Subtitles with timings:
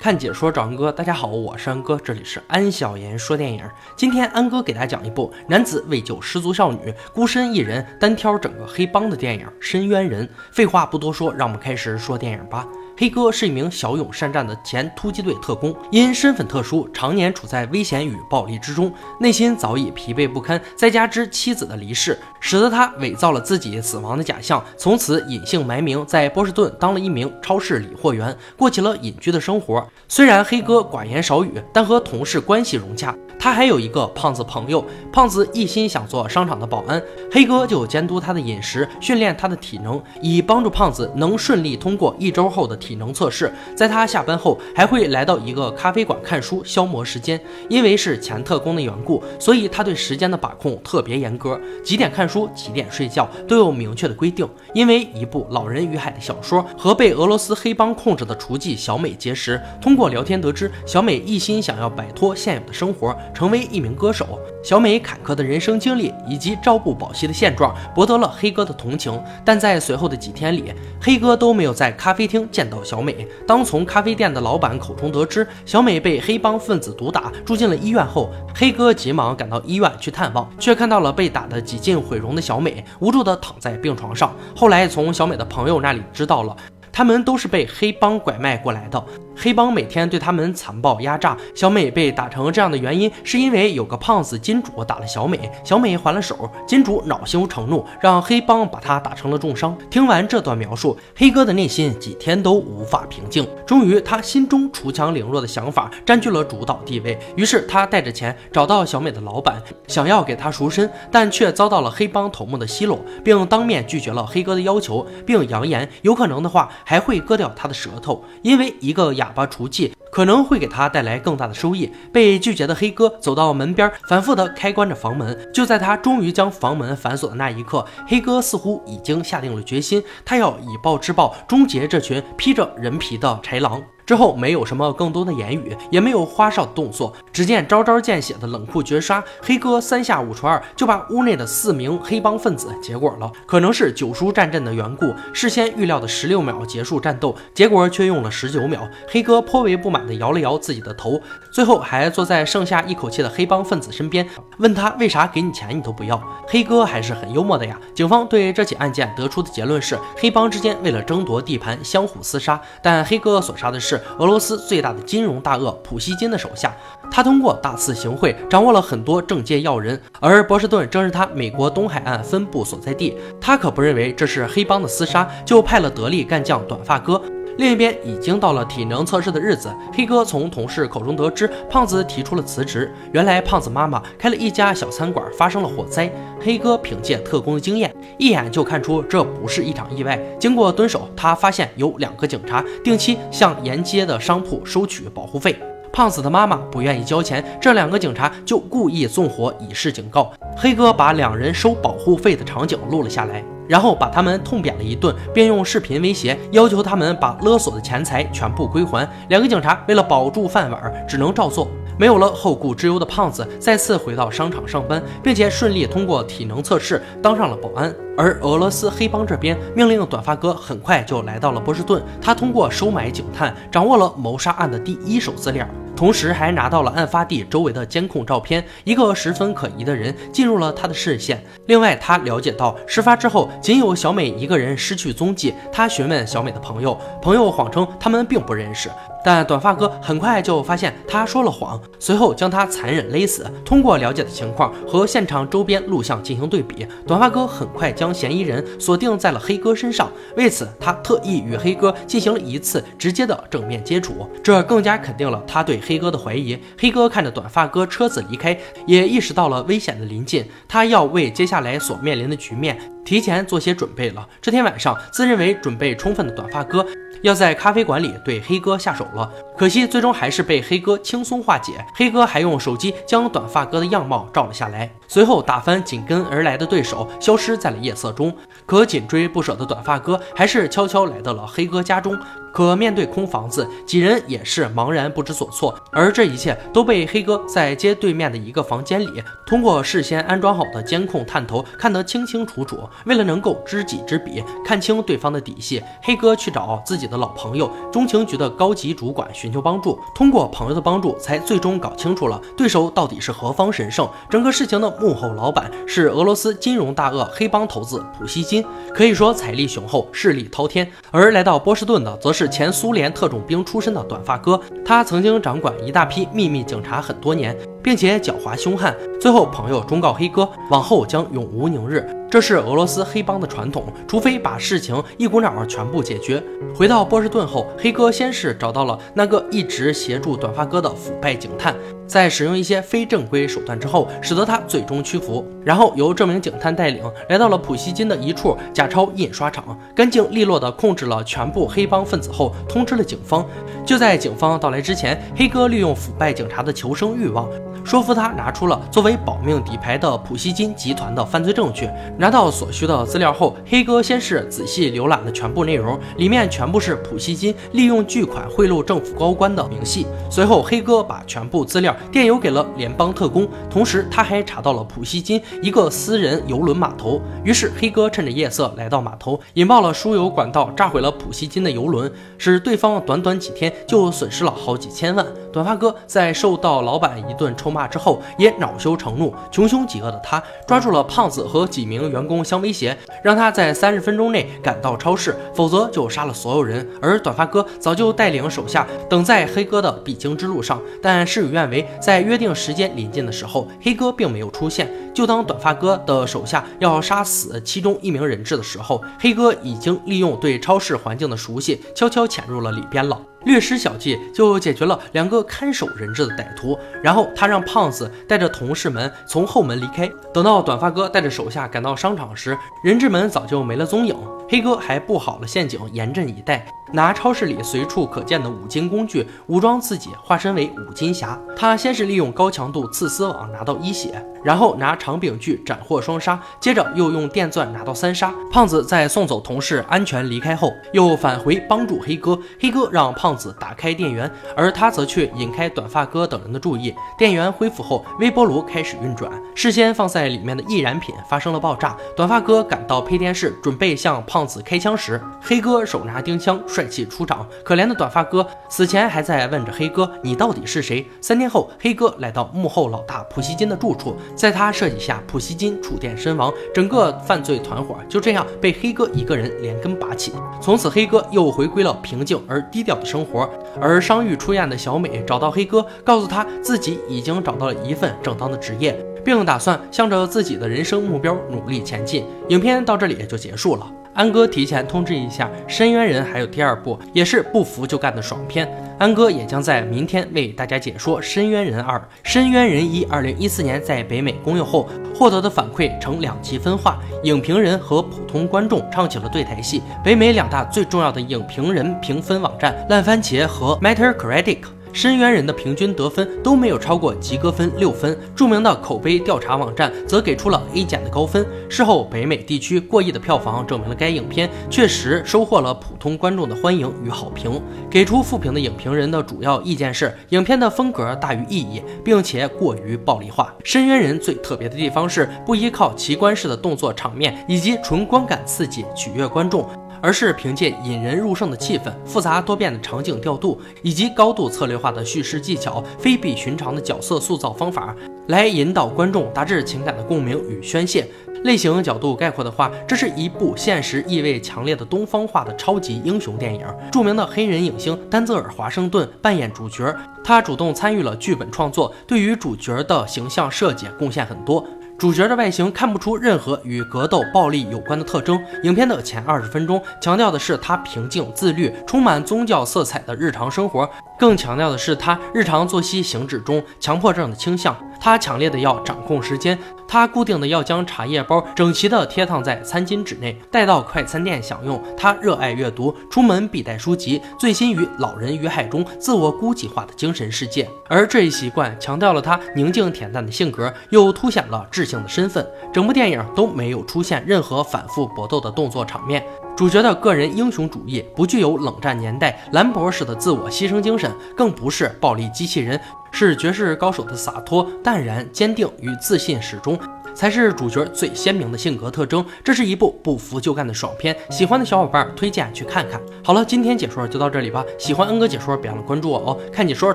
[0.00, 3.62] 看解说找安哥，大家好，我是安哥，这里是安小言说电影。
[3.94, 10.26] 今天安哥给大家讲一部男子为救失足少女，孤身一人单挑整个黑帮的电影《深渊人》。
[10.52, 12.66] 废话不多说，让我们开始说电影吧。
[13.00, 20.60] 黑哥是一名骁勇善战的前突击队特工，因身份特殊，常年处在危险与暴力之中，内心早已疲惫不堪。
[20.76, 29.82] 再加之妻子的离世，使得他伪造了自己死亡的假象，从此隐姓埋名，在波士顿当了一名超市理货员，过起了隐居的生活。
[30.06, 33.16] 虽然黑哥寡言少语，但和同事关系融洽。
[33.40, 43.50] 他还有一个胖子朋友，胖子一心想做商场的保安，黑哥就监督他的饮食，训练他的体能，以帮助胖子能顺利通过一周后的体能测试。
[43.74, 47.40] 在他下班后，还会来到一个咖啡馆看书消磨时间。
[47.70, 54.46] 因为是前特工的缘故，所以他对时间的把控特别严格，几点看书、几点睡觉都有明确的规定。
[54.74, 63.16] 因为一部《老人与海》的小说和被俄罗斯黑帮控制的厨妓小美结识，通过聊天得知，小美一心想要摆脱现有的生活。
[63.34, 69.20] 成为一名歌手，小美坎坷的人生经历以及朝不保夕的现状，博得了黑哥的同情。
[69.44, 73.26] 但在随后的几天里，黑哥都没有在咖啡厅见到小美。
[73.46, 84.34] 当从咖啡店的老板口中得知小美被黑帮分子毒打，住进了医院后，黑哥急忙赶到医院去探望，却看到了被打得几近毁容的小美，无助地躺在病床上。
[84.54, 86.56] 后来从小美的朋友那里知道了。
[86.92, 89.02] 他们都是被黑帮拐卖过来的，
[89.36, 91.36] 黑帮每天对他们残暴压榨。
[91.54, 99.76] 小美被打成这样的原因，是因为有个胖子金主打了小美，小美还了手，金主恼羞成怒，让黑帮把他打成了重伤。
[99.88, 103.46] 听完这段描述，黑哥的内心几天都无法平静。
[103.66, 116.68] 终于，他心中恃强凌弱的想法占据了主导地位，于是他带着钱找到小美的老板，想要给他赎身，但却遭到了黑帮头目的奚落，并当面拒绝了黑哥的要求，并扬言有可能的话。
[116.84, 121.90] 还会割掉他的舌头，因为一个哑巴除气可能会给他带来更大的收益。
[122.12, 125.38] 被拒绝的黑哥走到门边，反复的开关着房门。
[125.52, 133.82] 就在他终于将房门反锁的那一刻，黑哥似乎已经下定了决心，他要以暴制暴，终结这群披着人皮的豺狼。
[134.06, 143.30] 之后没有什么更多的言语，也没有花哨的动作，只见招招见血的冷酷绝杀，黑哥三下五除二就把屋内的四名黑帮分子结果了。
[143.46, 148.88] 可能是九叔战阵的缘故，事先预料的十六秒结束战斗，结果却用了十九秒。
[149.06, 154.28] 黑哥颇为不满地摇了摇自己的头，最后还坐在剩下一口气的黑帮分子身边，
[154.58, 156.22] 问他为啥给你钱你都不要。
[156.46, 157.78] 黑哥还是很幽默的呀。
[157.94, 164.00] 警方对这起案件得出的结论是，黑帮之间为了争夺地盘相互厮杀，但黑哥所杀的是。
[164.18, 166.74] 俄罗斯最大的金融大鳄普希金的手下，
[167.10, 173.16] 他通过大肆行贿，掌握了很多政界要人，而波士顿正是他美国东海岸分部所在地。
[173.40, 177.20] 他可不认为这是黑帮的厮杀，就派了得力干将短发哥。
[177.60, 182.90] 另一边已经到了体能测试的日子，黑哥从同事口中得知胖子提出了辞职。
[183.12, 186.10] 原来胖子妈妈开了一家小餐馆，发生了火灾。
[186.40, 190.18] 黑哥凭借特工的经验，一眼就看出这不是一场意外。
[190.38, 195.54] 经过蹲守，他发现有两个警察定期向沿街的商铺收取保护费。
[195.92, 200.32] 胖子的妈妈不愿意交钱，这两个警察就故意纵火以示警告。
[200.56, 203.44] 黑哥把两人收保护费的场景录了下来。
[203.70, 209.08] 然后把他们痛扁了一顿，并用视频威胁，要求他们把勒索的钱财全部归还。
[209.28, 211.70] 两个警察为了保住饭碗，只能照做。
[212.00, 217.94] 没有了后顾之忧的胖子再次回到商场上班，并且顺利通过体能测试，当上了保安。
[218.16, 225.68] 而俄罗斯黑帮这边命令短发哥很快就来到了波士顿，他通过收买警探，掌握了谋杀案的第一手资料。
[225.94, 231.44] 同时还拿到了案发地周围的监控照片，一个十分可疑的人进入了他的视线。
[231.66, 235.52] 另外，他了解到事发之后仅有小美一个人失去踪迹。
[235.70, 238.88] 他询问小美的朋友，朋友谎称他们并不认识。
[239.24, 243.46] 但短发哥很快就发现他说了谎，随后将他残忍勒死。
[243.64, 250.10] 通过了解的情况和现场周边录像进行对比，短发哥很快将嫌疑人锁定在了黑哥身上。
[250.36, 256.58] 为此，他特意与黑哥进行了一次直接的正面接触，这更加肯定了他对黑哥的怀疑。
[256.78, 258.56] 黑哥看着短发哥车子离开，
[258.86, 264.26] 也意识到了危险的临近，他要为接下来所面临的局面提前做些准备了。
[264.40, 266.86] 这天晚上，自认为准备充分的短发哥。
[267.22, 271.72] 要在咖啡馆里对黑哥下手了，可惜最终还是被黑哥轻松化解。
[271.94, 278.34] 黑哥还用手机将短发哥的样貌照了下来，随后打翻紧跟而来的对手，消失在了夜色中。
[278.64, 282.18] 可紧追不舍的短发哥还是悄悄来到了黑哥家中，
[282.52, 285.74] 可面对空房子，几人也是茫然不知所措。
[285.90, 292.78] 而这一切都被黑哥在街对面的一个房间里，通过事先安装好的监控探头看得清清楚楚。
[293.06, 299.98] 为了能够知己知彼，看清对方的底细，黑哥去找自己的老朋友中情局的高级主管寻求帮助。
[300.14, 304.08] 通过朋友的帮助，才最终搞清楚了对手到底是何方神圣。
[304.28, 308.64] 整个事情的幕后老板是俄罗斯金融大鳄黑帮头子普希金，
[308.94, 310.90] 可以说财力雄厚，势力滔天。
[311.10, 318.94] 而来到波士顿的，则是是前苏联特种兵出身的短发哥，他曾经掌管一大批秘密警察很多年，并且狡猾凶悍。
[319.20, 322.08] 最后，朋友忠告黑哥，往后将永无宁日。
[322.30, 326.40] 这是俄罗斯黑帮的传统，除非把事情一股脑儿全部解决。
[326.72, 331.74] 回到波士顿后，黑哥先是找到了那个一直协助短发哥的腐败警探，
[332.06, 335.44] 在使用一些非正规手段之后，使得他最终屈服。
[335.64, 343.44] 然后由这名警探带领，来到了普希金的一处假钞印刷厂，干净利落地控制了全部黑帮分子后，通知了警方。
[343.84, 347.48] 就在警方到来之前，黑哥利用腐败警察的求生欲望。
[347.84, 351.88] 说服他拿出了作为保命底牌的普希金集团的犯罪证据。
[352.18, 360.06] 拿到所需的资料后，黑哥先是仔细浏览了全部内容，里面全部是普希金利用巨款贿赂政府高官的明细。
[360.30, 367.20] 随后，黑哥把全部资料电邮给了联邦特工，同时他还查到了普希金一个私人游轮码头。
[367.42, 375.26] 于是，黑哥趁着夜色来到码头，引爆了输油管道，炸毁了普希金的游轮，使对方短短几天就损失了好几千万。
[375.52, 386.88] 短发哥在受到老板一顿臭骂之后，也恼羞成怒，穷凶极恶的他抓住了胖子和几名员工相威胁，让他在三十分钟内赶到超市，否则就杀了所有人。
[387.02, 394.90] 而短发哥早就带领手下等在黑哥的必经之路上，但事与愿违，在约定时间临近的时候，黑哥并没有出现。
[395.12, 403.20] 就当短发哥的手下要杀死其中一名人质的时候，黑哥已经利用对超市环境的熟悉，悄悄潜入了里边了。
[403.44, 410.10] 略施小计就解决了两个看守人质的歹徒，然后他让胖子带着同事们从后门离开。
[410.32, 414.16] 等到短发哥带着手下赶到商场时，人质们早就没了踪影。
[414.48, 421.38] 黑哥还布好了陷阱，严阵以待，拿超市里随处可见的五金工具武装自己，化身为五金侠。
[421.56, 428.34] 他先是利用高强度刺丝网拿到一血，然后拿长柄锯斩获双杀，接着又用电钻拿到三杀。
[428.50, 432.36] 胖子在送走同事安全离开后，又返回帮助黑哥。
[432.60, 436.92] 黑哥让胖子打开电源，而他则却引开短发哥等人的注意。
[437.16, 441.96] 电源恢复后，微波炉开始运转，事先放在里面的易燃品发生了爆炸。
[442.16, 444.40] 短发哥赶到配电室，准备向胖。
[444.40, 447.46] 胖子开枪时，黑哥手拿钉枪，帅气出场。
[447.62, 456.50] 可怜的短发哥死前还在问着黑哥：“你到底是谁？”三天后，黑哥来到幕后老大普希金的住处，在他设计下，普希金触电身亡。
[456.72, 460.32] 整个犯罪团伙就这样被黑哥一个人连根拔起。
[460.62, 463.46] 从此，黑哥又回归了平静而低调的生活。
[463.78, 472.24] 而伤愈出院的小美找到黑哥，告诉他自己已经找到了一份正当的职业，并打算向着自己的人生目标努力前进。
[472.48, 473.86] 影片到这里也就结束了。
[474.12, 478.68] 安哥提前通知一下，《深渊人》还有第二部，也是不服就干的爽片。
[478.98, 481.96] 安哥也将在明天为大家解说《深渊人二》。
[482.24, 489.80] 《深渊人一》二零一四年在北美公映后获得的反馈呈两极分化，影评人和普通观众唱起了对台戏。
[490.04, 494.58] 北美两大最重要的影评人评分网站烂番茄和 Metacritic。
[494.92, 501.46] 深渊人的平均得分都没有超过及格分六分，著名的口碑调查网站则给出了 A 减的高分。
[501.68, 507.60] 事后，北美地区过亿的票房证明了该影片确实收获了普通观众的欢迎与好评。
[507.88, 513.54] 给出负评的影评人的主要意见是，影片的风格大于意义，并且过于暴力化。
[513.64, 519.68] 深渊人最特别的地方是不依靠奇观式的动作场面以及纯观感刺激取悦观众。
[520.02, 527.94] 而是凭借引人入胜的气氛、复杂多变的场景调度以及高度策略化的叙事技巧、非比寻常的角色塑造方法，
[528.28, 531.06] 来引导观众达至情感的共鸣与宣泄。
[531.44, 536.66] 类型角度概括的话，这是一部现实意味强烈的东方化的超级英雄电影。
[536.92, 544.62] 著名的黑人影星丹泽尔·华盛顿扮演主角，他主动参与了剧本创作，对于主角的形象设计贡献很多。
[545.00, 548.38] 主角的外形看不出任何与格斗、暴力有关的特征。
[548.64, 553.88] 影片的前二十分钟强调的是他平静、自律、充满宗教色彩的日常生活，
[554.20, 557.74] 更强调的是他日常作息行止中强迫症的倾向。
[557.98, 559.58] 他强烈的要掌控时间。
[559.86, 564.80] 他固定的要将茶叶包整齐地贴烫在餐巾纸内，带到快餐店享用。
[564.96, 570.68] 他热爱阅读，出门必带书籍，醉心于《老人与海》中自我孤寂化的精神世界。
[570.88, 575.44] 而这一习惯强调了他宁静恬淡的性格，又凸显了智性的身份。
[575.72, 579.24] 整部电影都没有出现任何反复搏斗的动作场面。
[579.56, 585.78] 主角的个人英雄主义不具有冷战年代兰博式的自我牺牲精神，更不是暴力机器人，
[586.10, 589.78] 是绝世高手的洒脱、淡然、坚定与自信始终。
[590.12, 592.24] 才是主角最鲜明的性格特征。
[592.42, 596.00] 这是一部不服就干的爽片，喜欢的小伙伴推荐去看看。
[596.24, 597.64] 好了，今天解说就到这里吧。
[597.78, 599.38] 喜欢恩哥解说，别忘了关注我哦。
[599.52, 599.94] 看解说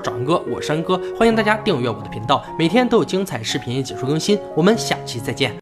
[0.00, 4.38] 找恩哥，我是恩哥，欢迎大家订阅我的频道，每天都有精彩视频解说更新。
[4.54, 5.52] 我们下期再见。